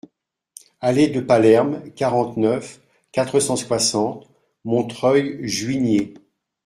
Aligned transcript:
Allée 0.79 1.09
de 1.09 1.21
Palerme, 1.21 1.91
quarante-neuf, 1.91 2.81
quatre 3.11 3.39
cent 3.39 3.55
soixante 3.55 4.27
Montreuil-Juigné 4.63 6.15